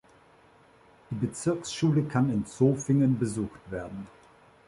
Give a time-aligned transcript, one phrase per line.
[1.11, 4.07] Die Bezirksschule kann in Zofingen besucht werden.